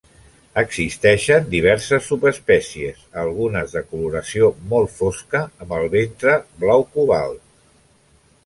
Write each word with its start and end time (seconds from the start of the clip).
Existeixen 0.59 1.43
diverses 1.51 2.07
subespècies, 2.13 3.03
algunes 3.25 3.77
de 3.77 3.85
coloració 3.91 4.49
molt 4.73 4.93
fosca 4.97 5.43
amb 5.67 5.77
el 5.81 5.89
ventre 5.99 6.35
blau 6.65 6.89
cobalt. 6.97 7.47